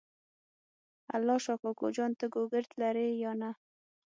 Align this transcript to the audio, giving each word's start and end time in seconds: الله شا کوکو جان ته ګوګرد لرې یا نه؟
الله 1.15 1.37
شا 1.45 1.53
کوکو 1.61 1.87
جان 1.95 2.11
ته 2.19 2.25
ګوګرد 2.33 2.71
لرې 2.81 3.07
یا 3.23 3.31
نه؟ 3.41 3.51